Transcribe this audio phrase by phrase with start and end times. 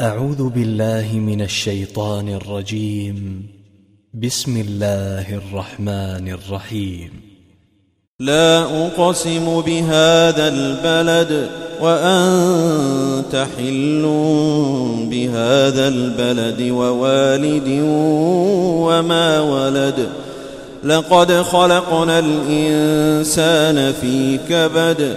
[0.00, 3.46] أعوذ بالله من الشيطان الرجيم.
[4.14, 7.10] بسم الله الرحمن الرحيم.
[8.20, 11.48] لا أقسم بهذا البلد
[11.80, 14.02] وأنت حل
[15.10, 17.68] بهذا البلد ووالد
[18.86, 20.08] وما ولد.
[20.84, 25.16] لقد خلقنا الإنسان في كبد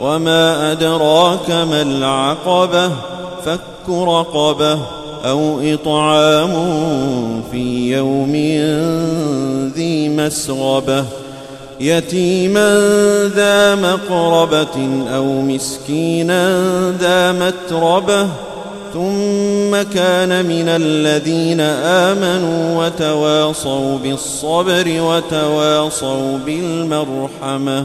[0.00, 2.90] وما أدراك ما العقبة
[3.44, 4.78] فك رقبة
[5.24, 6.52] أو إطعام
[7.50, 8.32] في يوم
[9.74, 11.04] ذي مسغبة
[11.80, 12.78] يتيما
[13.36, 16.60] ذا مقربة أو مسكينا
[17.00, 18.26] ذا متربة
[18.94, 27.84] ثم كان من الذين آمنوا وتواصوا بالصبر وتواصوا بالمرحمة